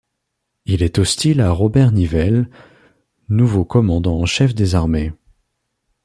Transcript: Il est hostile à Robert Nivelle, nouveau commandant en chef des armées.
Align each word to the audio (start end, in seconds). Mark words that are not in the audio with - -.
Il 0.65 0.81
est 0.81 0.97
hostile 0.97 1.41
à 1.41 1.51
Robert 1.51 1.91
Nivelle, 1.91 2.49
nouveau 3.29 3.65
commandant 3.65 4.17
en 4.19 4.25
chef 4.25 4.55
des 4.55 4.73
armées. 4.73 5.13